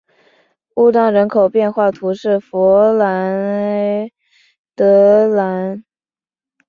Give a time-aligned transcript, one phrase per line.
[0.77, 4.11] 乌当人口变化图示弗里
[4.75, 5.83] 德兰